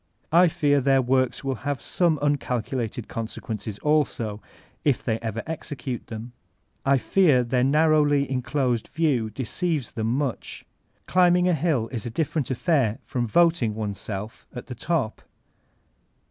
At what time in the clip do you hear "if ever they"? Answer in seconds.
4.83-5.53